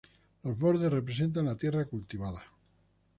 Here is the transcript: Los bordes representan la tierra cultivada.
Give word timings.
Los 0.41 0.57
bordes 0.57 0.91
representan 0.91 1.45
la 1.45 1.55
tierra 1.55 1.85
cultivada. 1.85 2.41